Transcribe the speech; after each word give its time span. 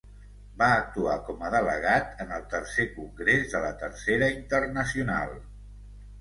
Va 0.59 0.67
actuar 0.77 1.17
com 1.27 1.43
a 1.49 1.51
delegat 1.55 2.23
en 2.25 2.33
el 2.37 2.47
Tercer 2.53 2.87
Congrés 2.95 3.45
de 3.53 3.63
la 3.67 3.71
Tercera 3.83 4.31
Internacional. 4.39 5.37